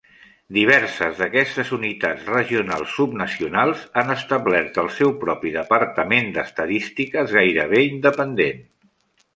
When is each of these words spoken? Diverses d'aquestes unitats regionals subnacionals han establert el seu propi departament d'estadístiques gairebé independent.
Diverses 0.55 1.19
d'aquestes 1.19 1.73
unitats 1.77 2.31
regionals 2.33 2.95
subnacionals 3.01 3.85
han 4.03 4.09
establert 4.15 4.81
el 4.85 4.91
seu 4.97 5.15
propi 5.27 5.53
departament 5.61 6.35
d'estadístiques 6.39 7.37
gairebé 7.39 7.85
independent. 7.93 8.69